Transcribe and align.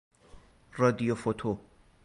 رادیوفوتو 0.77 1.59